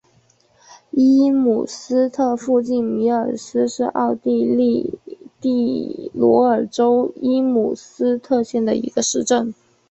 [0.89, 4.97] 伊姆斯特附近米尔斯是奥地利
[5.39, 9.53] 蒂罗尔州伊姆斯特县的一个市镇。